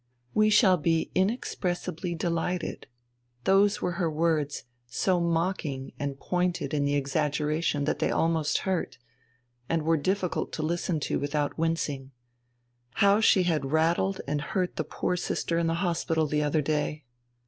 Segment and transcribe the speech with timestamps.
[0.33, 2.87] "We shall be inexpressibly delighted"
[3.43, 8.97] those were her words, so mocking and pointed in the exaggeration that they almost hurt,
[9.69, 12.13] and were difficult to listen to without wincing.
[12.95, 17.05] How she had rattled and hurt the poor sister in the Hospital the other day!